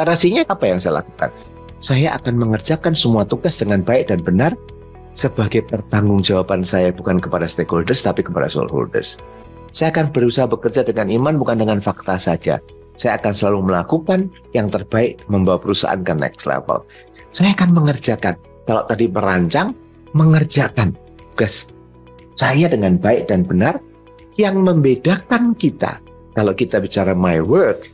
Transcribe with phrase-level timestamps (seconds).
[0.00, 1.28] Deklarasinya apa yang saya lakukan?
[1.76, 4.56] Saya akan mengerjakan semua tugas dengan baik dan benar
[5.12, 9.20] sebagai pertanggungjawaban saya bukan kepada stakeholders tapi kepada shareholders.
[9.76, 12.64] Saya akan berusaha bekerja dengan iman bukan dengan fakta saja.
[12.96, 16.80] Saya akan selalu melakukan yang terbaik membawa perusahaan ke next level.
[17.28, 18.40] Saya akan mengerjakan.
[18.64, 19.76] Kalau tadi merancang,
[20.16, 20.96] mengerjakan
[21.36, 21.68] tugas
[22.40, 23.76] saya dengan baik dan benar
[24.40, 26.00] yang membedakan kita.
[26.32, 27.84] Kalau kita bicara my work,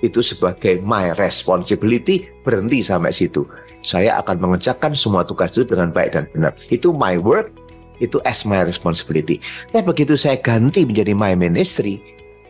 [0.00, 3.44] itu sebagai my responsibility berhenti sampai situ.
[3.80, 6.52] Saya akan mengerjakan semua tugas itu dengan baik dan benar.
[6.68, 7.52] Itu my work,
[8.00, 9.40] itu as my responsibility.
[9.72, 12.00] Tapi begitu saya ganti menjadi my ministry,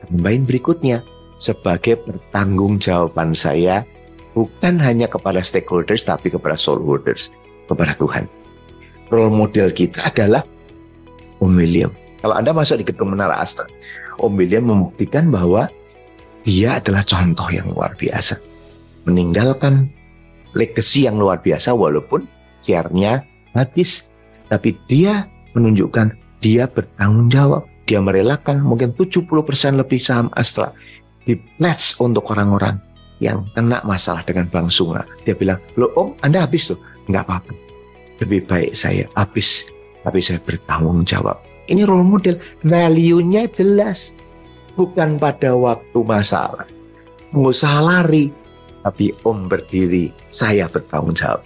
[0.07, 1.03] tambahin berikutnya
[1.39, 3.87] sebagai pertanggungjawaban saya
[4.35, 7.35] bukan hanya kepada stakeholders tapi kepada soulholders,
[7.67, 8.31] kepada Tuhan.
[9.11, 10.47] Role model kita adalah
[11.43, 11.91] Om William.
[12.23, 13.67] Kalau Anda masuk di gedung Menara Astra,
[14.23, 15.67] Om William membuktikan bahwa
[16.45, 18.41] dia adalah contoh yang luar biasa.
[19.05, 19.89] Meninggalkan
[20.57, 22.25] legacy yang luar biasa walaupun
[22.65, 23.25] share-nya
[23.57, 24.09] habis.
[24.51, 27.63] Tapi dia menunjukkan dia bertanggung jawab.
[27.87, 29.27] Dia merelakan mungkin 70%
[29.75, 30.71] lebih saham Astra
[31.27, 32.79] di pledge untuk orang-orang
[33.21, 35.05] yang kena masalah dengan Bang Sunga.
[35.27, 36.79] Dia bilang, lo om Anda habis tuh.
[37.11, 37.53] Nggak apa-apa.
[38.23, 39.67] Lebih baik saya habis.
[40.07, 41.37] Tapi saya bertanggung jawab.
[41.69, 42.41] Ini role model.
[42.65, 44.17] Value-nya jelas
[44.81, 46.65] bukan pada waktu masalah.
[47.37, 48.33] Pengusaha lari,
[48.81, 51.45] tapi om berdiri, saya bertanggung jawab.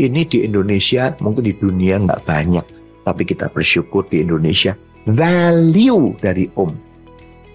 [0.00, 2.64] Ini di Indonesia, mungkin di dunia nggak banyak,
[3.04, 4.72] tapi kita bersyukur di Indonesia
[5.04, 6.72] value dari om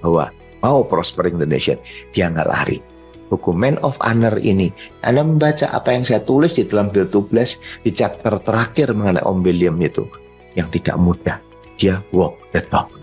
[0.01, 0.29] bahwa
[0.61, 1.81] mau prospering nation,
[2.13, 2.77] dia nggak lari.
[3.25, 4.69] Buku Man of Honor ini,
[5.01, 9.25] Anda membaca apa yang saya tulis di dalam Bill to Bless di chapter terakhir mengenai
[9.25, 10.05] Om William itu,
[10.53, 11.41] yang tidak mudah.
[11.81, 12.93] Dia walk the talk.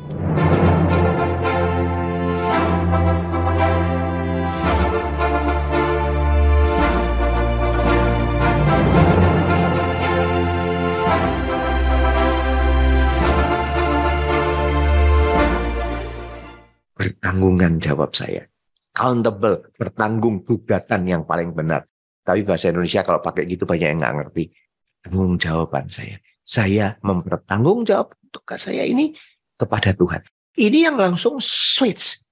[17.43, 18.47] Pertanggungan jawab saya.
[18.95, 21.91] Accountable, bertanggung gugatan yang paling benar.
[22.23, 24.55] Tapi bahasa Indonesia kalau pakai gitu banyak yang nggak ngerti.
[25.03, 26.23] Tanggung jawaban saya.
[26.47, 29.19] Saya mempertanggung jawab tugas saya ini
[29.59, 30.23] kepada Tuhan.
[30.55, 32.23] Ini yang langsung switch.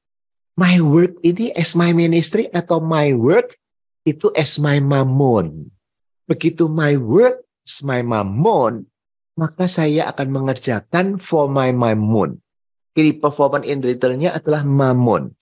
[0.55, 3.59] My work ini as my ministry atau my work
[4.07, 5.75] itu as my mammon.
[6.31, 8.87] Begitu my work as my mammon,
[9.35, 12.39] maka saya akan mengerjakan for my mammon
[12.93, 15.35] key performance indicator-nya adalah mamon.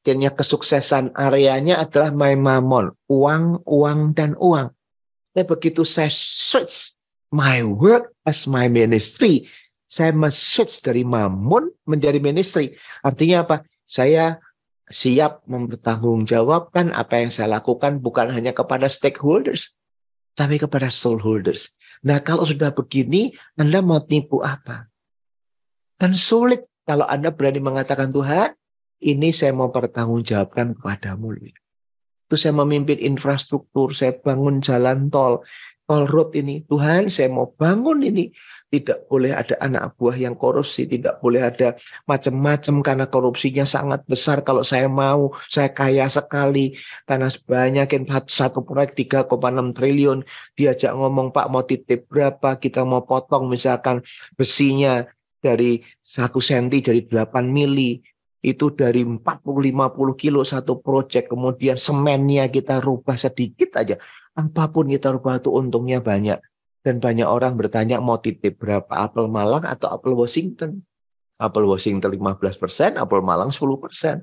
[0.00, 2.96] Akhirnya kesuksesan areanya adalah my mamon.
[3.06, 4.72] Uang, uang, dan uang.
[5.36, 6.96] Dan begitu saya switch
[7.30, 9.46] my work as my ministry,
[9.86, 12.74] saya switch dari mamon menjadi ministry.
[13.06, 13.56] Artinya apa?
[13.86, 14.42] Saya
[14.90, 19.78] siap mempertanggungjawabkan apa yang saya lakukan bukan hanya kepada stakeholders,
[20.34, 21.70] tapi kepada soulholders.
[22.02, 24.89] Nah kalau sudah begini, Anda mau tipu apa?
[26.00, 28.56] Dan sulit kalau Anda berani mengatakan Tuhan,
[29.04, 31.36] ini saya mau pertanggungjawabkan kepadamu.
[32.24, 35.44] Itu saya memimpin infrastruktur, saya bangun jalan tol,
[35.84, 36.64] tol road ini.
[36.64, 38.32] Tuhan, saya mau bangun ini.
[38.70, 41.74] Tidak boleh ada anak buah yang korupsi, tidak boleh ada
[42.06, 44.40] macam-macam karena korupsinya sangat besar.
[44.40, 50.22] Kalau saya mau, saya kaya sekali karena sebanyakin satu proyek 3,6 triliun.
[50.54, 54.06] Diajak ngomong, Pak mau titip berapa, kita mau potong misalkan
[54.38, 55.02] besinya
[55.40, 57.98] dari satu senti jadi 8 mili
[58.40, 64.00] itu dari 40-50 kilo satu proyek kemudian semennya kita rubah sedikit aja
[64.36, 66.40] apa pun kita rubah itu untungnya banyak
[66.80, 70.80] dan banyak orang bertanya mau titip berapa apel Malang atau apel Washington
[71.40, 74.20] apel Washington 15%, apel Malang 10%.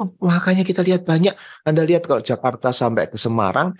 [0.00, 1.36] Oh, makanya kita lihat banyak.
[1.62, 3.76] Anda lihat kalau Jakarta sampai ke Semarang,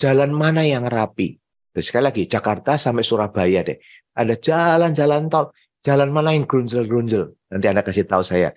[0.00, 1.36] jalan mana yang rapi?
[1.74, 3.76] Terus sekali lagi, Jakarta sampai Surabaya deh.
[4.16, 5.52] Ada jalan-jalan tol
[5.86, 7.34] Jalan mana yang grunjel-grunjel?
[7.54, 8.50] Nanti Anda kasih tahu saya.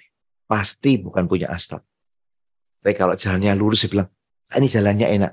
[0.49, 1.77] Pasti bukan punya Astra.
[2.81, 4.09] Tapi kalau jalannya lurus, saya bilang,
[4.49, 5.31] ah, ini jalannya enak.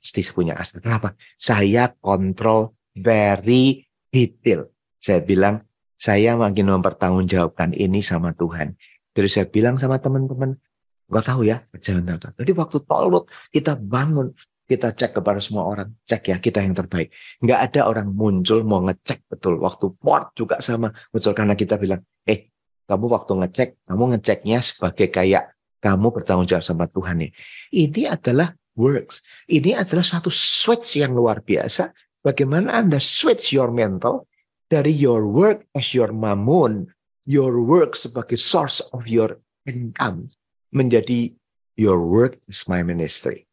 [0.00, 0.80] Pasti punya Astra.
[0.80, 1.12] Kenapa?
[1.36, 4.72] Saya kontrol very detail.
[4.96, 5.60] Saya bilang,
[5.92, 8.76] saya makin mempertanggungjawabkan ini sama Tuhan.
[9.16, 10.56] Jadi saya bilang sama teman-teman,
[11.08, 14.32] nggak tahu ya, jalan Jadi waktu tol kita bangun,
[14.66, 17.14] kita cek kepada semua orang, cek ya kita yang terbaik.
[17.38, 19.62] Nggak ada orang muncul mau ngecek betul.
[19.62, 22.50] Waktu port juga sama muncul karena kita bilang, eh
[22.90, 27.30] kamu waktu ngecek, kamu ngeceknya sebagai kayak kamu bertanggung jawab sama Tuhan nih.
[27.70, 29.22] Ini adalah works.
[29.46, 31.94] Ini adalah satu switch yang luar biasa.
[32.26, 34.26] Bagaimana Anda switch your mental
[34.66, 36.90] dari your work as your mamun,
[37.22, 40.26] your work sebagai source of your income
[40.74, 41.30] menjadi
[41.78, 43.45] your work is my ministry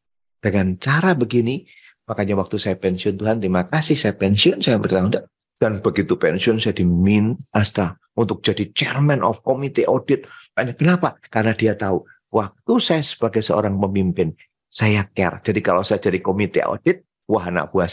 [0.44, 1.64] Dengan cara begini,
[2.04, 5.32] makanya waktu saya pensiun Tuhan, terima kasih saya pensiun, saya bertanggung jawab.
[5.56, 10.28] Dan begitu pensiun saya diminta untuk jadi chairman of committee audit.
[10.54, 11.16] Kenapa?
[11.32, 12.04] Karena dia tahu
[12.36, 14.36] waktu saya sebagai seorang pemimpin,
[14.68, 15.40] saya care.
[15.40, 17.88] Jadi kalau saya jadi komite audit, wah anak buah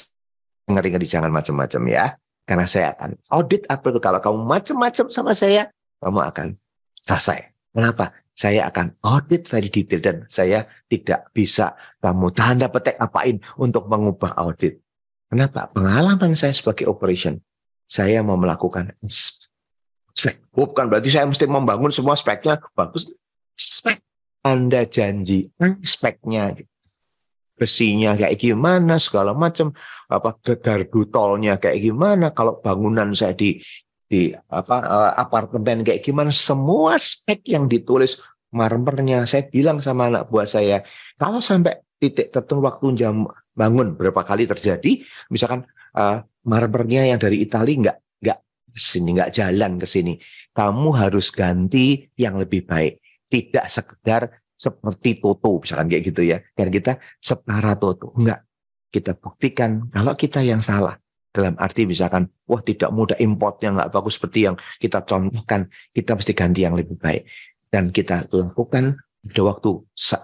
[0.67, 2.19] ngeri-ngeri jangan macam-macam ya.
[2.43, 4.01] Karena saya akan audit apa itu.
[4.03, 5.71] Kalau kamu macam-macam sama saya,
[6.03, 6.47] kamu akan
[6.99, 7.55] selesai.
[7.71, 8.11] Kenapa?
[8.35, 14.33] Saya akan audit very detail dan saya tidak bisa kamu tanda petik apain untuk mengubah
[14.41, 14.81] audit.
[15.29, 15.69] Kenapa?
[15.71, 17.39] Pengalaman saya sebagai operation,
[17.85, 20.41] saya mau melakukan spek.
[20.51, 23.13] Bukan berarti saya mesti membangun semua speknya bagus.
[23.55, 24.01] Spek.
[24.41, 25.53] Anda janji
[25.85, 26.57] speknya
[27.61, 29.77] besinya kayak gimana segala macam
[30.09, 33.61] apa gardu tolnya kayak gimana kalau bangunan saya di
[34.11, 38.19] di apa uh, apartemen kayak gimana semua spek yang ditulis
[38.51, 40.83] marmernya saya bilang sama anak buah saya
[41.15, 45.63] kalau sampai titik tertentu waktu jam bangun berapa kali terjadi misalkan
[45.95, 48.39] uh, marmernya yang dari Italia nggak nggak
[48.75, 50.19] sini nggak jalan ke sini
[50.51, 52.99] kamu harus ganti yang lebih baik
[53.31, 54.27] tidak sekedar
[54.61, 56.45] seperti Toto, misalkan kayak gitu ya.
[56.53, 58.13] Dan kita setara Toto.
[58.13, 58.45] Enggak.
[58.93, 61.01] Kita buktikan kalau kita yang salah.
[61.31, 65.71] Dalam arti misalkan, wah tidak mudah importnya nggak bagus seperti yang kita contohkan.
[65.95, 67.23] Kita mesti ganti yang lebih baik.
[67.71, 69.71] Dan kita lakukan pada waktu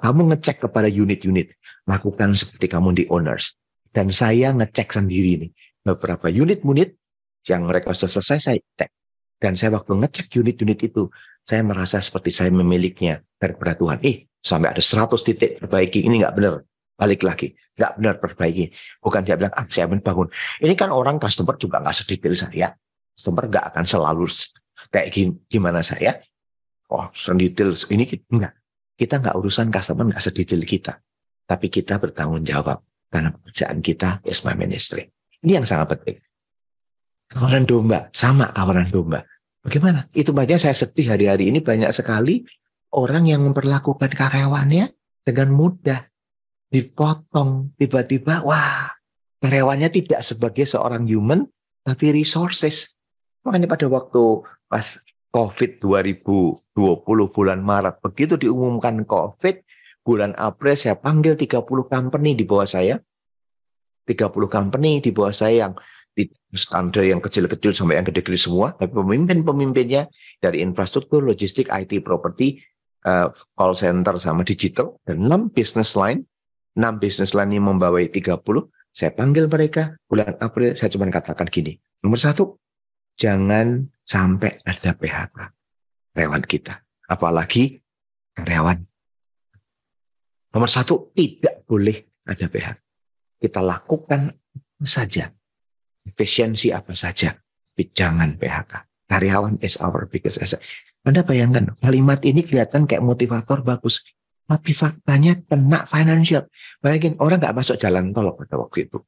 [0.02, 1.54] kamu ngecek kepada unit-unit.
[1.86, 3.54] Lakukan seperti kamu di owners.
[3.94, 5.50] Dan saya ngecek sendiri nih.
[5.86, 6.98] Beberapa unit-unit
[7.46, 8.90] yang mereka sudah selesai, saya cek.
[9.38, 11.06] Dan saya waktu ngecek unit-unit itu,
[11.46, 14.02] saya merasa seperti saya memilikinya daripada Tuhan.
[14.02, 16.02] Eh, sampai ada 100 titik perbaiki.
[16.02, 16.66] Ini nggak benar.
[16.96, 17.52] Balik lagi.
[17.76, 18.72] Nggak benar perbaiki.
[19.04, 20.28] Bukan dia bilang, ah saya bangun.
[20.64, 22.68] Ini kan orang customer juga nggak sedetail saya.
[23.12, 24.24] Customer nggak akan selalu
[24.88, 25.12] kayak
[25.48, 26.16] gimana saya.
[26.88, 28.56] Oh, sedetail ini enggak.
[28.96, 30.96] Kita nggak urusan customer nggak sedetail kita.
[31.44, 32.80] Tapi kita bertanggung jawab.
[33.06, 35.06] Karena pekerjaan kita is my ministry.
[35.44, 36.18] Ini yang sangat penting.
[37.26, 39.26] Kawanan domba, sama kawanan domba
[39.66, 40.06] Bagaimana?
[40.14, 42.46] Itu saja saya sedih hari-hari ini banyak sekali
[42.94, 44.94] orang yang memperlakukan karyawannya
[45.26, 46.06] dengan mudah.
[46.76, 48.92] Dipotong tiba-tiba, wah
[49.40, 51.48] karyawannya tidak sebagai seorang human,
[51.80, 53.00] tapi resources.
[53.48, 55.00] Makanya pada waktu pas
[55.32, 56.76] COVID 2020
[57.32, 59.64] bulan Maret, begitu diumumkan COVID,
[60.04, 63.00] bulan April saya panggil 30 company di bawah saya.
[64.04, 65.74] 30 company di bawah saya yang
[66.56, 70.08] standar yang kecil-kecil sampai yang gede-gede semua, tapi pemimpin-pemimpinnya
[70.40, 72.60] dari infrastruktur, logistik, IT, properti,
[73.04, 76.24] uh, call center sama digital, dan 6 business line,
[76.76, 78.44] 6 business line yang membawai 30,
[78.92, 82.60] saya panggil mereka bulan April, saya cuma katakan gini, nomor satu,
[83.16, 85.56] jangan sampai ada PHK
[86.16, 86.80] karyawan kita,
[87.12, 87.84] apalagi
[88.32, 88.80] karyawan.
[90.56, 92.80] Nomor satu, tidak boleh ada PHK.
[93.36, 94.32] Kita lakukan
[94.80, 95.28] saja
[96.08, 97.36] efisiensi apa saja.
[97.36, 98.72] Tapi jangan PHK.
[99.12, 100.64] Karyawan is our biggest asset.
[101.04, 104.00] Anda bayangkan, kalimat ini kelihatan kayak motivator bagus.
[104.46, 106.46] Tapi faktanya kena financial.
[106.78, 109.02] Bayangin, orang nggak masuk jalan tol pada waktu itu.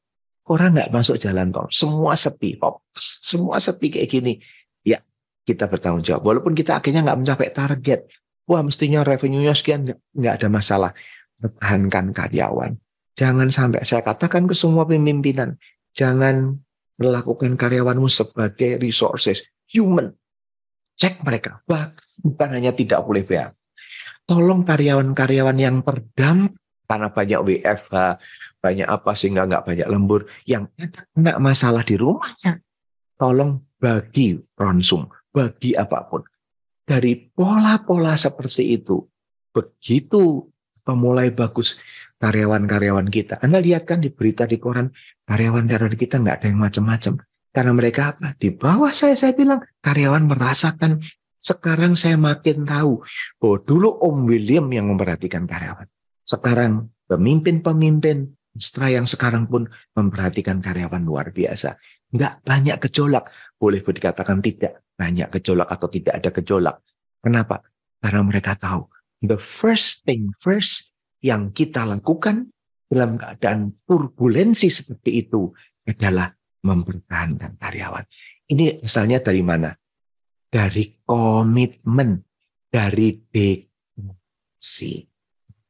[0.50, 1.70] Orang nggak masuk jalan tol.
[1.70, 2.58] Semua sepi.
[2.98, 4.42] Semua sepi kayak gini.
[4.82, 4.98] Ya,
[5.46, 6.26] kita bertanggung jawab.
[6.26, 8.10] Walaupun kita akhirnya nggak mencapai target.
[8.50, 9.86] Wah, mestinya revenue-nya sekian.
[10.10, 10.90] Nggak ada masalah.
[11.38, 12.74] Pertahankan karyawan.
[13.14, 15.54] Jangan sampai saya katakan ke semua pimpinan.
[15.94, 16.58] Jangan
[16.98, 20.18] melakukan karyawanmu sebagai resources human.
[20.98, 21.62] Cek mereka.
[22.18, 23.54] Bukan hanya tidak boleh PA.
[24.28, 27.94] Tolong karyawan-karyawan yang terdampak karena banyak WFH,
[28.64, 32.64] banyak apa sehingga nggak banyak lembur, yang ada kena masalah di rumahnya.
[33.20, 36.24] Tolong bagi ronsum, bagi apa pun.
[36.88, 39.04] Dari pola-pola seperti itu,
[39.52, 40.48] begitu
[40.80, 41.76] pemulai bagus,
[42.16, 43.36] karyawan-karyawan kita.
[43.44, 44.88] Anda lihat kan di berita di koran,
[45.28, 47.20] karyawan-karyawan kita nggak ada yang macam-macam.
[47.52, 48.32] Karena mereka apa?
[48.32, 51.04] Di bawah saya, saya bilang, karyawan merasakan,
[51.38, 53.02] sekarang saya makin tahu
[53.38, 55.86] bahwa dulu Om William yang memperhatikan karyawan.
[56.26, 61.78] Sekarang pemimpin-pemimpin setelah yang sekarang pun memperhatikan karyawan luar biasa.
[62.10, 63.30] Nggak banyak gejolak.
[63.54, 66.76] Boleh dikatakan tidak banyak gejolak atau tidak ada gejolak.
[67.22, 67.62] Kenapa?
[68.02, 68.86] Karena mereka tahu
[69.22, 72.50] the first thing first yang kita lakukan
[72.86, 75.50] dalam keadaan turbulensi seperti itu
[75.84, 76.30] adalah
[76.62, 78.04] mempertahankan karyawan.
[78.48, 79.74] Ini misalnya dari mana?
[80.48, 82.24] Dari komitmen,
[82.72, 84.94] dari deklarasi.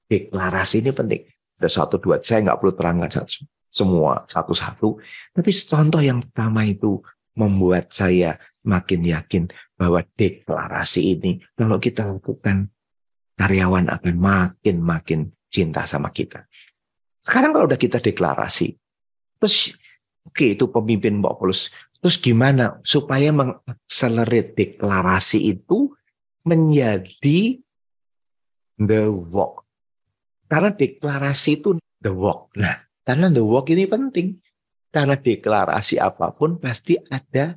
[0.08, 1.22] Deklarasi ini penting.
[1.58, 5.02] Ada satu dua, saya nggak perlu terangkan satu, semua satu-satu.
[5.34, 7.02] Tapi contoh yang pertama itu
[7.34, 9.44] membuat saya makin yakin
[9.78, 12.70] bahwa deklarasi ini kalau kita lakukan
[13.38, 16.44] karyawan akan makin makin cinta sama kita.
[17.22, 18.74] Sekarang kalau udah kita deklarasi,
[19.38, 19.74] terus
[20.26, 25.92] oke okay, itu pemimpin Mbak Paulus, terus gimana supaya mengakselerate deklarasi itu
[26.46, 27.58] menjadi
[28.78, 29.66] the walk.
[30.48, 32.54] Karena deklarasi itu the walk.
[32.56, 34.40] Nah, karena the walk ini penting.
[34.88, 37.52] Karena deklarasi apa pun pasti ada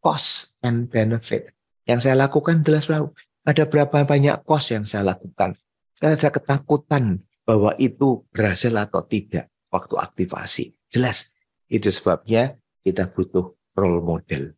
[0.00, 1.52] cost and benefit.
[1.84, 3.12] Yang saya lakukan jelas tahu.
[3.44, 5.52] Ada berapa banyak cost yang saya lakukan.
[6.00, 10.64] Ada ketakutan bahwa itu berhasil atau tidak waktu aktivasi.
[10.88, 11.36] Jelas.
[11.68, 14.52] Itu sebabnya kita butuh role model.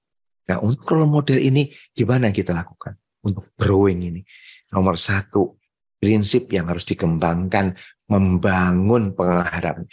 [0.50, 2.98] Nah untuk role model ini gimana kita lakukan?
[3.22, 4.20] Untuk growing ini.
[4.74, 5.54] Nomor satu,
[6.02, 7.78] prinsip yang harus dikembangkan
[8.10, 9.86] membangun pengharapan.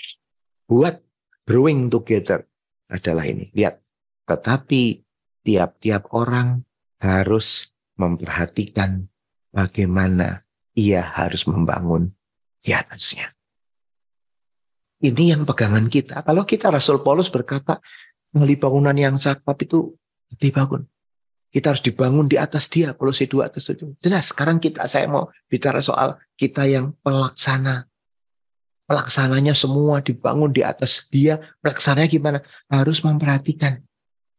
[0.65, 1.05] Buat
[1.45, 2.49] growing together
[2.89, 3.53] adalah ini.
[3.53, 3.77] Lihat,
[4.25, 5.05] tetapi
[5.45, 6.65] tiap-tiap orang
[6.97, 7.69] harus
[8.01, 9.05] memperhatikan
[9.53, 10.41] bagaimana
[10.73, 12.09] ia harus membangun
[12.63, 13.29] di atasnya.
[14.99, 16.27] Ini yang pegangan kita.
[16.27, 17.79] Kalau kita Rasul Paulus berkata,
[18.33, 19.93] melalui bangunan yang cakep itu
[20.37, 20.85] dibangun.
[21.49, 22.93] Kita harus dibangun di atas dia.
[22.93, 23.97] Kalau si dua atas itu.
[24.05, 27.89] Jelas sekarang kita saya mau bicara soal kita yang pelaksana.
[28.85, 31.41] Pelaksananya semua dibangun di atas dia.
[31.61, 32.39] Pelaksananya gimana?
[32.69, 33.81] Harus memperhatikan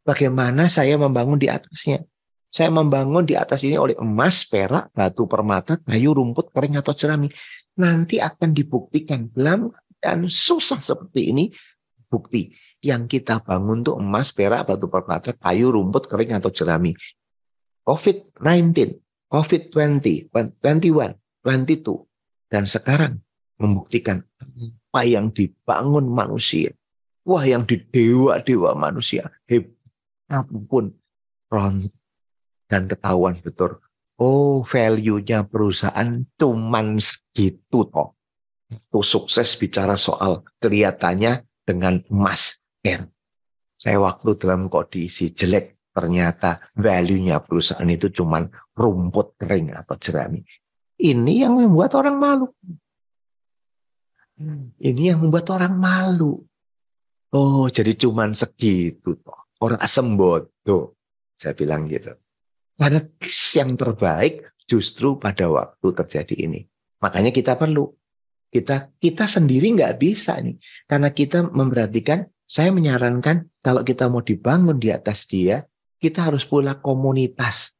[0.07, 2.03] bagaimana saya membangun di atasnya.
[2.51, 7.31] Saya membangun di atas ini oleh emas, perak, batu permata, kayu, rumput, kering atau cerami.
[7.79, 9.71] Nanti akan dibuktikan dalam
[10.03, 11.45] dan susah seperti ini.
[12.11, 16.97] Bukti yang kita bangun tuh emas, perak, batu permata, kayu, rumput, kering atau jerami.
[17.85, 23.21] COVID-19, COVID-20, 21, 22, dan sekarang
[23.61, 24.25] membuktikan
[24.91, 26.73] apa yang dibangun manusia.
[27.29, 29.29] Wah yang di dewa-dewa manusia.
[29.45, 29.81] Hebat
[30.31, 30.95] apa pun
[31.51, 31.91] ron
[32.71, 33.83] dan ketahuan betul
[34.23, 38.15] oh value-nya perusahaan cuman segitu toh
[38.71, 43.09] itu sukses bicara soal kelihatannya dengan emas kan
[43.81, 50.41] saya waktu dalam kondisi jelek ternyata value-nya perusahaan itu cuman rumput kering atau jerami
[51.01, 52.47] ini yang membuat orang malu
[54.81, 56.45] ini yang membuat orang malu
[57.37, 60.97] oh jadi cuman segitu toh orang sembodo.
[61.37, 62.17] Saya bilang gitu.
[62.77, 63.01] Karena
[63.57, 66.61] yang terbaik justru pada waktu terjadi ini.
[67.01, 67.93] Makanya kita perlu.
[68.51, 70.59] Kita kita sendiri nggak bisa nih.
[70.91, 75.63] Karena kita memperhatikan, saya menyarankan kalau kita mau dibangun di atas dia,
[76.03, 77.79] kita harus pula komunitas.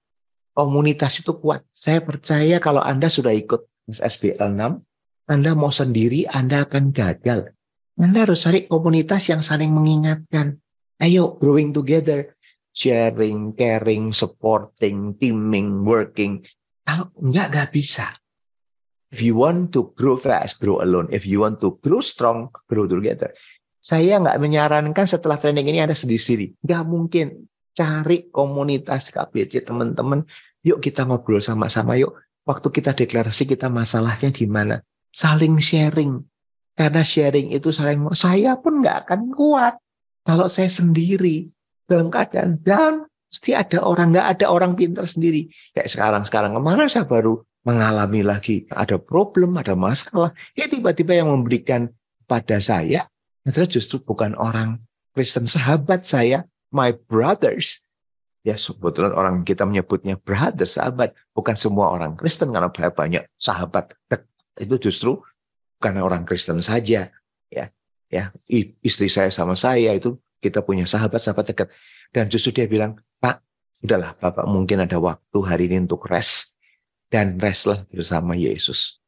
[0.55, 1.67] Komunitas itu kuat.
[1.75, 7.51] Saya percaya kalau Anda sudah ikut SBL 6, Anda mau sendiri, Anda akan gagal.
[7.99, 10.61] Anda harus cari komunitas yang saling mengingatkan.
[11.01, 12.37] Ayo growing together,
[12.77, 16.45] sharing, caring, supporting, teaming, working.
[16.85, 18.20] Kalau enggak, enggak bisa.
[19.11, 21.11] If you want to grow fast, grow alone.
[21.11, 23.35] If you want to grow strong, grow together.
[23.83, 26.55] Saya nggak menyarankan setelah training ini ada sendiri-sendiri.
[26.63, 27.27] Nggak mungkin.
[27.75, 30.23] Cari komunitas KBC teman-teman.
[30.63, 31.99] Yuk kita ngobrol sama-sama.
[31.99, 32.15] Yuk
[32.47, 34.79] waktu kita deklarasi kita masalahnya di mana.
[35.11, 36.23] Saling sharing.
[36.79, 39.75] Karena sharing itu saling saya pun nggak akan kuat
[40.23, 41.51] kalau saya sendiri
[41.91, 45.51] dalam keadaan dan pasti ada orang nggak ada orang pintar sendiri.
[45.75, 50.35] Kayak sekarang sekarang kemarin saya baru mengalami lagi ada problem, ada masalah.
[50.59, 51.95] Ya tiba-tiba yang memberikan
[52.27, 53.07] pada saya
[53.47, 54.83] adalah justru bukan orang
[55.15, 56.43] Kristen sahabat saya,
[56.75, 57.87] my brothers.
[58.43, 61.15] Ya sebetulnya orang kita menyebutnya brother, sahabat.
[61.31, 63.95] Bukan semua orang Kristen karena banyak sahabat.
[64.59, 65.23] Itu justru
[65.79, 67.13] karena orang Kristen saja.
[67.51, 67.65] Ya,
[68.11, 68.35] ya
[68.83, 71.69] istri saya sama saya itu kita punya sahabat-sahabat dekat
[72.11, 73.39] dan justru dia bilang Pak
[73.87, 76.59] udahlah Bapak mungkin ada waktu hari ini untuk rest
[77.11, 79.03] dan restlah bersama Yesus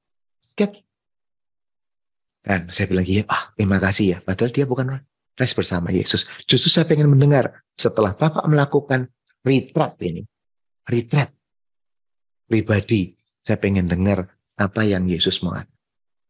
[0.59, 0.82] Get.
[2.42, 5.00] dan saya bilang iya Pak terima kasih ya padahal dia bukan
[5.38, 9.09] rest bersama Yesus justru saya pengen mendengar setelah Bapak melakukan
[9.47, 10.26] retreat ini
[10.85, 11.30] retreat
[12.50, 13.14] pribadi
[13.47, 14.28] saya pengen dengar
[14.59, 15.73] apa yang Yesus mengatakan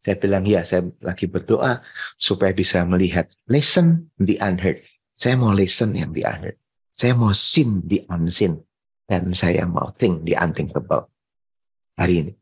[0.03, 1.79] saya bilang, ya saya lagi berdoa
[2.19, 4.83] supaya bisa melihat listen the unheard.
[5.15, 6.59] Saya mau listen yang the unheard.
[6.91, 8.67] Saya mau sin the unseen.
[9.07, 11.12] Dan saya mau think the unthinkable.
[11.97, 12.33] Hari ini.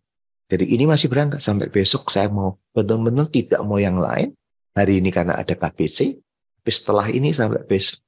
[0.50, 4.34] Jadi ini masih berangkat sampai besok saya mau benar-benar tidak mau yang lain.
[4.74, 6.18] Hari ini karena ada KBC.
[6.60, 8.02] Tapi setelah ini sampai besok.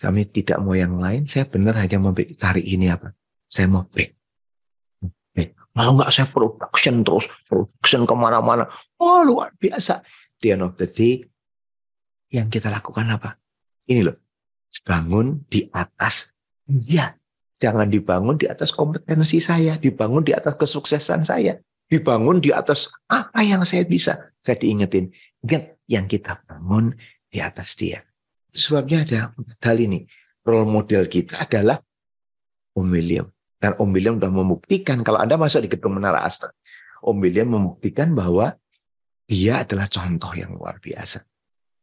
[0.00, 1.24] Kami tidak mau yang lain.
[1.24, 3.14] Saya benar hanya mau hari ini apa?
[3.48, 4.14] Saya mau break
[5.74, 8.70] kalau nggak saya production terus, production ke mana-mana.
[9.02, 10.06] Oh luar biasa.
[10.38, 11.26] Di end of the day,
[12.30, 13.34] yang kita lakukan apa?
[13.90, 14.16] Ini loh,
[14.86, 16.30] bangun di atas
[16.70, 17.10] ya
[17.62, 21.54] Jangan dibangun di atas kompetensi saya, dibangun di atas kesuksesan saya,
[21.86, 24.34] dibangun di atas apa yang saya bisa.
[24.42, 25.14] Saya diingetin,
[25.46, 26.92] ingat yang kita bangun
[27.30, 28.02] di atas dia.
[28.54, 29.18] Sebabnya ada
[29.66, 30.06] hal ini.
[30.44, 31.80] Role model kita adalah
[32.76, 33.26] Om William.
[33.56, 36.52] Dan Om William sudah membuktikan kalau Anda masuk di gedung Menara Astra,
[37.00, 38.52] Om William membuktikan bahwa
[39.24, 41.24] dia adalah contoh yang luar biasa.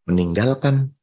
[0.06, 0.94] Meninggalkan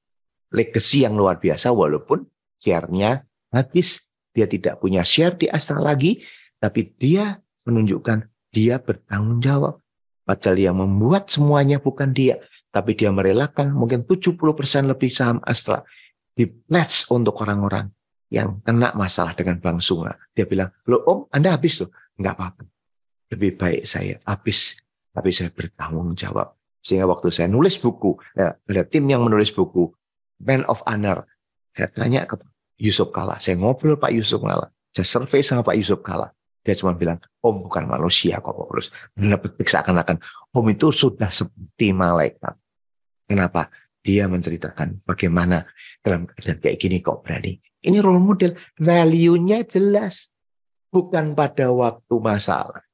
[0.55, 2.27] legacy yang luar biasa walaupun
[2.63, 4.08] share-nya habis.
[4.33, 6.23] Dia tidak punya share di Astra lagi,
[6.59, 9.81] tapi dia menunjukkan dia bertanggung jawab.
[10.29, 12.37] Padahal yang membuat semuanya bukan dia,
[12.69, 14.37] tapi dia merelakan mungkin 70%
[14.85, 15.81] lebih saham Astra
[16.37, 17.89] di pledge untuk orang-orang
[18.29, 20.15] yang kena masalah dengan Bang Sunga.
[20.37, 21.91] Dia bilang, lo om Anda habis loh.
[22.21, 22.63] Enggak apa-apa.
[23.33, 24.77] Lebih baik saya habis,
[25.13, 26.57] tapi saya bertanggung jawab.
[26.85, 29.91] Sehingga waktu saya nulis buku, ya, ada tim yang menulis buku,
[30.45, 31.27] Man of Honor.
[31.73, 32.37] Saya tanya ke
[32.79, 36.31] Yusuf Kala, saya ngobrol Pak Yusuf Kala, saya survei sama Pak Yusuf Kala.
[36.63, 38.93] Dia cuma bilang, Om bukan manusia kok Paulus.
[39.17, 40.21] Benar seakan-akan
[40.53, 42.53] Om itu sudah seperti malaikat.
[43.25, 43.73] Kenapa?
[44.05, 45.65] Dia menceritakan bagaimana
[46.05, 47.57] dalam keadaan kayak gini kok berani.
[47.81, 48.53] Ini role model.
[48.77, 50.33] Value-nya jelas.
[50.89, 52.85] Bukan pada waktu masalah.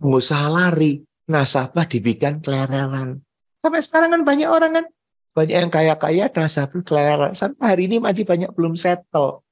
[0.00, 1.04] Pengusaha lari.
[1.30, 3.22] Nasabah dibikin kelereran.
[3.62, 4.86] Sampai sekarang kan banyak orang kan.
[5.30, 7.32] Banyak yang kaya-kaya nasabah kelereran.
[7.38, 9.46] Sampai hari ini masih banyak belum settle.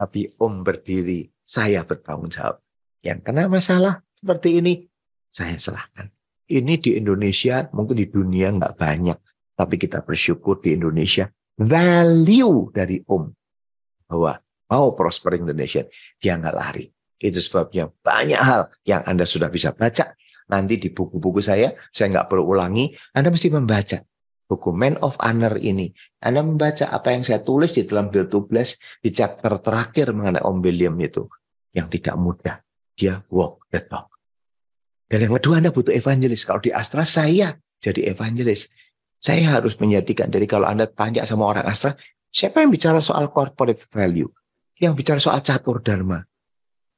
[0.00, 1.28] Tapi om berdiri.
[1.44, 2.60] Saya bertanggung jawab.
[3.00, 4.84] Yang kena masalah seperti ini.
[5.28, 6.08] Saya serahkan.
[6.48, 9.18] Ini di Indonesia, mungkin di dunia nggak banyak.
[9.52, 13.24] Tapi kita bersyukur di Indonesia value dari Om
[14.06, 14.38] bahwa
[14.70, 15.84] mau prospering the nation
[16.22, 16.86] dia nggak lari.
[17.18, 20.14] Itu sebabnya banyak hal yang Anda sudah bisa baca
[20.48, 21.74] nanti di buku-buku saya.
[21.90, 22.94] Saya nggak perlu ulangi.
[23.12, 23.98] Anda mesti membaca
[24.48, 25.92] buku Man of Honor ini.
[26.24, 30.42] Anda membaca apa yang saya tulis di dalam Bill to Bless di chapter terakhir mengenai
[30.42, 31.28] Om William itu
[31.76, 32.56] yang tidak mudah.
[32.96, 34.08] Dia walk the talk.
[35.06, 36.42] Dan yang kedua Anda butuh evangelis.
[36.48, 38.66] Kalau di Astra saya jadi evangelis.
[39.18, 40.30] Saya harus menyatikan.
[40.32, 41.94] Jadi kalau Anda tanya sama orang Astra,
[42.32, 44.30] siapa yang bicara soal corporate value?
[44.78, 46.22] Yang bicara soal catur dharma.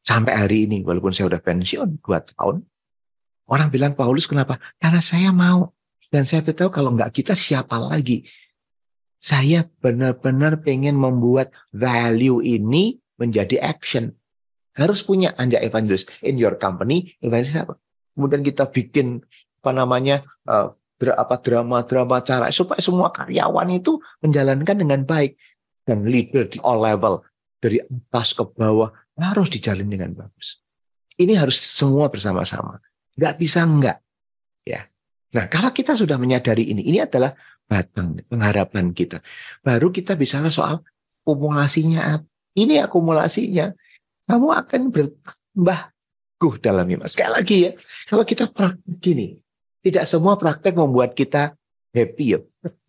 [0.00, 2.64] Sampai hari ini, walaupun saya udah pensiun dua tahun,
[3.48, 4.56] orang bilang Paulus kenapa?
[4.80, 5.72] Karena saya mau.
[6.10, 8.26] Dan saya beritahu kalau nggak kita siapa lagi?
[9.22, 14.10] Saya benar-benar pengen membuat value ini menjadi action.
[14.74, 17.14] Harus punya anja evangelis in your company.
[17.22, 17.74] Evangelis apa?
[18.18, 19.22] Kemudian kita bikin
[19.60, 25.36] apa namanya uh, apa drama-drama cara supaya semua karyawan itu menjalankan dengan baik
[25.88, 27.24] dan leader di all level
[27.60, 28.88] dari atas ke bawah
[29.20, 30.60] harus dijalin dengan bagus.
[31.20, 32.80] Ini harus semua bersama-sama.
[33.20, 34.00] Nggak bisa enggak.
[34.64, 34.88] Ya.
[35.30, 37.30] Nah, kalau kita sudah menyadari ini, ini adalah
[37.70, 39.22] batang pengharapan kita.
[39.62, 40.82] Baru kita bicara soal
[41.22, 42.18] akumulasinya.
[42.58, 43.70] Ini akumulasinya.
[44.26, 45.80] Kamu akan bertambah
[46.40, 47.06] guh dalam iman.
[47.06, 47.70] Sekali lagi ya,
[48.10, 49.38] kalau kita praktik gini,
[49.86, 51.54] tidak semua praktek membuat kita
[51.94, 52.40] happy ya.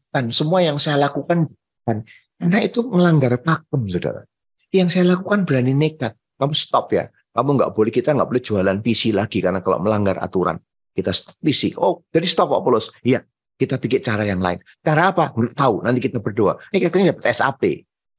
[0.09, 1.45] Dan semua yang saya lakukan
[1.85, 2.03] kan
[2.41, 4.25] karena itu melanggar pakem, saudara.
[4.73, 6.17] Yang saya lakukan berani nekat.
[6.41, 7.05] Kamu stop ya.
[7.37, 10.57] Kamu nggak boleh kita nggak boleh jualan PC lagi karena kalau melanggar aturan
[10.91, 11.75] kita PC.
[11.79, 12.91] Oh, jadi stop Pak Polos.
[13.01, 13.23] Iya,
[13.55, 14.59] kita pikir cara yang lain.
[14.83, 15.31] Cara apa?
[15.31, 15.83] Nggak tahu.
[15.83, 16.59] Nanti kita berdoa.
[16.71, 17.63] Ini kayaknya dapat SAP.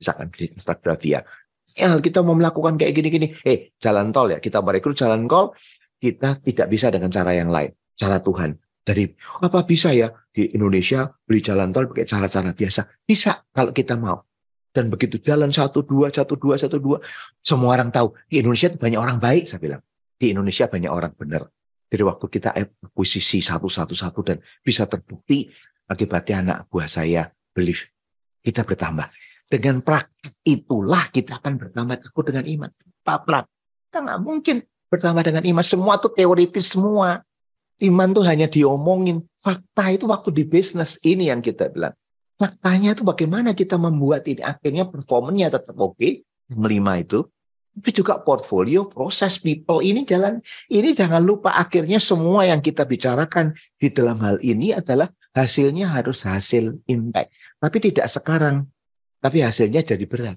[0.00, 0.98] Misalkan di Instagram
[1.72, 3.32] Ya, kita mau melakukan kayak gini-gini.
[3.48, 4.38] Eh, jalan tol ya.
[4.40, 5.56] Kita merekrut jalan tol.
[5.96, 8.58] Kita tidak bisa dengan cara yang lain cara Tuhan.
[8.82, 9.06] Dari
[9.46, 13.06] apa bisa ya di Indonesia beli jalan tol pakai cara-cara biasa?
[13.06, 14.26] Bisa kalau kita mau.
[14.72, 16.98] Dan begitu jalan satu dua satu dua satu dua,
[17.44, 19.46] semua orang tahu di Indonesia banyak orang baik.
[19.46, 19.82] Saya bilang
[20.18, 21.46] di Indonesia banyak orang benar.
[21.92, 25.52] Dari waktu kita akuisisi satu satu satu dan bisa terbukti
[25.84, 27.84] akibatnya anak buah saya belief
[28.40, 29.12] kita bertambah.
[29.44, 32.72] Dengan praktik itulah kita akan bertambah takut dengan iman.
[33.04, 33.28] Pak
[33.92, 34.56] kita nggak mungkin
[34.88, 35.60] bertambah dengan iman.
[35.60, 37.20] Semua tuh teoritis semua.
[37.76, 39.20] Iman tuh hanya diomongin.
[39.36, 41.92] Fakta itu waktu di bisnis ini yang kita bilang.
[42.40, 44.40] Faktanya itu bagaimana kita membuat ini.
[44.40, 46.00] Akhirnya performanya tetap oke.
[46.00, 46.24] Okay,
[46.56, 47.28] melima itu.
[47.72, 50.44] Tapi juga portfolio, proses, people ini jalan.
[50.68, 56.28] Ini jangan lupa akhirnya semua yang kita bicarakan di dalam hal ini adalah hasilnya harus
[56.28, 57.32] hasil impact.
[57.56, 58.68] Tapi tidak sekarang.
[59.22, 60.36] Tapi hasilnya jadi berat.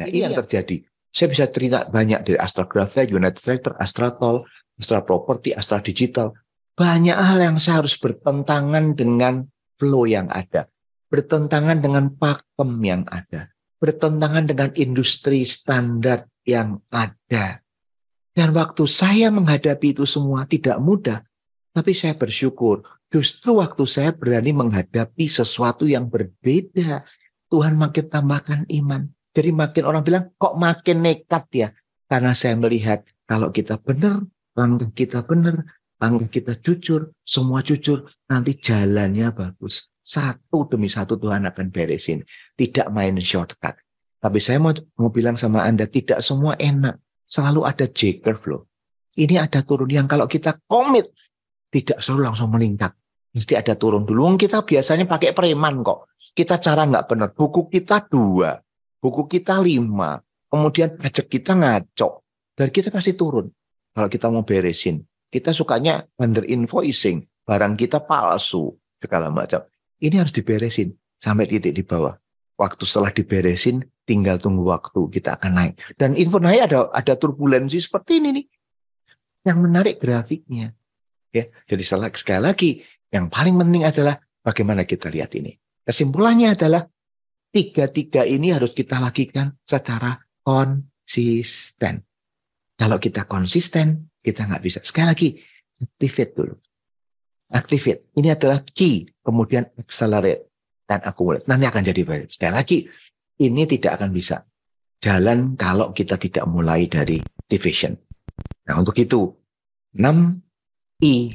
[0.00, 0.80] Nah ini, yang terjadi.
[1.12, 4.48] Saya bisa terima banyak dari Astra Grafia, United Tractor, Astra Toll,
[4.80, 6.32] Astra Property, Astra Digital
[6.72, 9.44] banyak hal yang saya harus bertentangan dengan
[9.76, 10.68] flow yang ada,
[11.12, 17.60] bertentangan dengan pakem yang ada, bertentangan dengan industri standar yang ada.
[18.32, 21.20] Dan waktu saya menghadapi itu semua tidak mudah,
[21.76, 22.80] tapi saya bersyukur
[23.12, 27.04] justru waktu saya berani menghadapi sesuatu yang berbeda,
[27.52, 29.12] Tuhan makin tambahkan iman.
[29.36, 31.68] Jadi makin orang bilang, kok makin nekat ya?
[32.08, 34.24] Karena saya melihat kalau kita benar,
[34.56, 35.64] langkah kita benar,
[36.02, 39.94] Langkah kita jujur, semua jujur, nanti jalannya bagus.
[40.02, 42.26] Satu demi satu Tuhan akan beresin.
[42.58, 43.78] Tidak main shortcut.
[44.22, 44.70] Tapi saya mau,
[45.02, 47.02] mau bilang sama Anda, tidak semua enak.
[47.26, 48.62] Selalu ada J-curve loh.
[49.18, 51.10] Ini ada turun yang kalau kita komit,
[51.74, 52.94] tidak selalu langsung meningkat.
[53.34, 54.36] Mesti ada turun dulu.
[54.38, 56.12] Kita biasanya pakai preman kok.
[56.36, 57.28] Kita cara nggak benar.
[57.32, 58.60] Buku kita dua.
[59.00, 60.20] Buku kita lima.
[60.46, 62.22] Kemudian pajak kita ngaco.
[62.52, 63.48] Dan kita pasti turun.
[63.92, 65.00] Kalau kita mau beresin.
[65.32, 67.24] Kita sukanya under invoicing.
[67.42, 68.76] Barang kita palsu.
[69.00, 69.64] Segala macam.
[69.96, 72.12] Ini harus diberesin sampai titik di bawah.
[72.62, 75.74] Waktu setelah diberesin, tinggal tunggu waktu kita akan naik.
[75.98, 78.46] Dan info naik ada ada turbulensi seperti ini nih.
[79.50, 80.70] Yang menarik grafiknya.
[81.34, 81.82] Ya, jadi
[82.14, 82.70] sekali lagi
[83.10, 84.14] yang paling penting adalah
[84.46, 85.58] bagaimana kita lihat ini.
[85.82, 86.86] Kesimpulannya adalah
[87.50, 90.14] tiga-tiga ini harus kita lakukan secara
[90.46, 92.06] konsisten.
[92.78, 94.78] Kalau kita konsisten, kita nggak bisa.
[94.86, 95.28] Sekali lagi,
[95.82, 96.54] activate dulu.
[97.50, 98.14] Activate.
[98.14, 99.10] Ini adalah key.
[99.18, 100.51] Kemudian accelerate
[100.86, 101.46] dan accumulate.
[101.48, 102.26] Nanti akan jadi baik.
[102.30, 102.78] Sekali lagi,
[103.42, 104.42] ini tidak akan bisa
[105.02, 107.98] jalan kalau kita tidak mulai dari division.
[108.70, 109.34] Nah, untuk itu,
[109.98, 110.02] 6
[111.02, 111.34] I,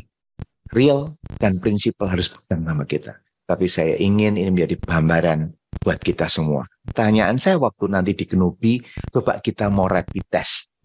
[0.72, 3.20] real dan prinsipal harus pegang nama kita.
[3.48, 6.68] Tapi saya ingin ini menjadi gambaran buat kita semua.
[6.84, 10.76] Pertanyaan saya waktu nanti di Genubi, coba kita mau rapid test.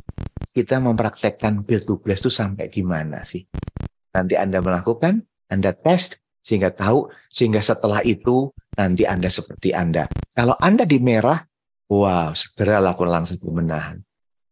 [0.52, 3.42] Kita mempraktekkan build to bless itu sampai gimana sih?
[4.12, 10.10] Nanti Anda melakukan, Anda tes, sehingga tahu, sehingga setelah itu nanti Anda seperti Anda.
[10.34, 11.38] Kalau Anda di merah,
[11.86, 14.02] wow, segera lakukan langsung pemenahan.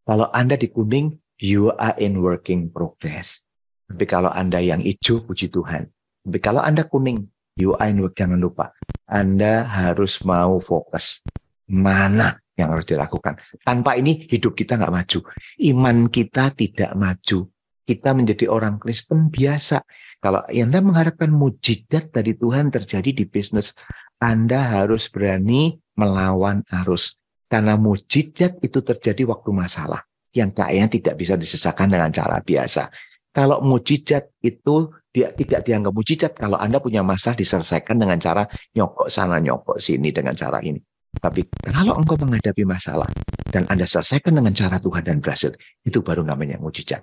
[0.07, 3.43] Kalau Anda di kuning, you are in working progress.
[3.91, 5.91] Tapi kalau Anda yang hijau, puji Tuhan.
[6.23, 7.27] Tapi kalau Anda kuning,
[7.59, 8.71] you are in work, jangan lupa.
[9.11, 11.27] Anda harus mau fokus.
[11.71, 13.39] Mana yang harus dilakukan.
[13.63, 15.19] Tanpa ini hidup kita nggak maju.
[15.59, 17.51] Iman kita tidak maju
[17.91, 19.83] kita menjadi orang Kristen biasa.
[20.21, 23.73] Kalau Anda mengharapkan mujizat dari Tuhan terjadi di bisnis,
[24.21, 27.17] Anda harus berani melawan arus.
[27.49, 30.05] Karena mujizat itu terjadi waktu masalah.
[30.31, 32.93] Yang kayaknya tidak bisa disesakan dengan cara biasa.
[33.33, 38.47] Kalau mujizat itu dia tidak dianggap mujizat kalau Anda punya masalah diselesaikan dengan cara
[38.79, 40.79] nyokok sana nyokok sini dengan cara ini.
[41.11, 43.11] Tapi kalau engkau menghadapi masalah
[43.51, 45.51] dan Anda selesaikan dengan cara Tuhan dan berhasil,
[45.83, 47.03] itu baru namanya mujizat.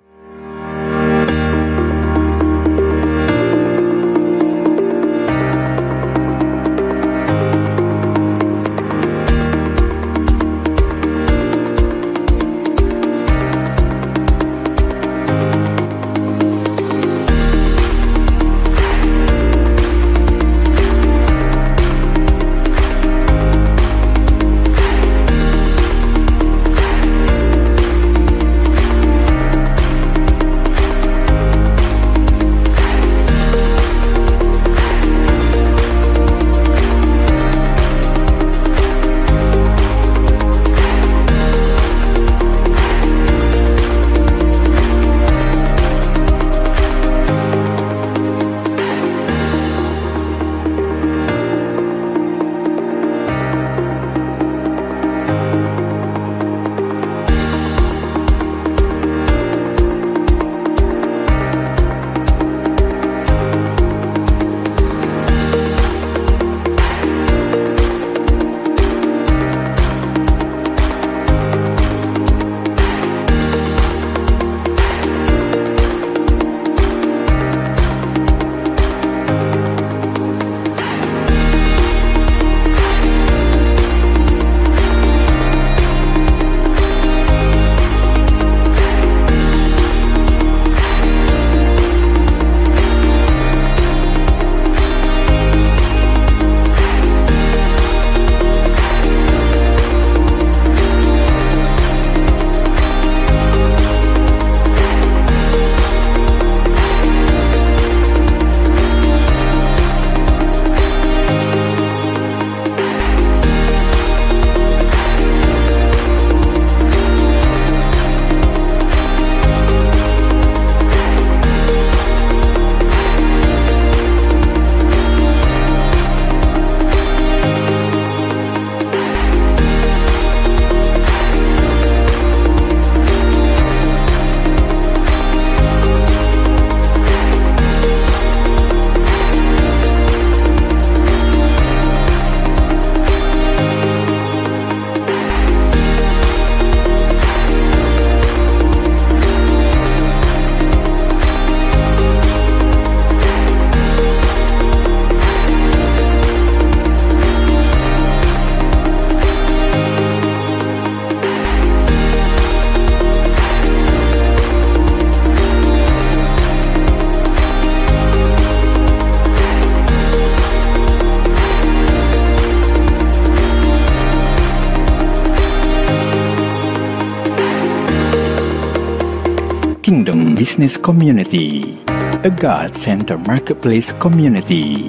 [180.48, 181.76] Business Community,
[182.24, 184.88] a God Center Marketplace community.